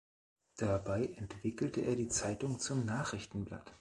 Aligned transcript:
Dabei 0.57 1.03
entwickelte 1.17 1.81
er 1.81 1.95
die 1.95 2.07
Zeitung 2.07 2.57
zum 2.57 2.85
Nachrichtenblatt. 2.87 3.69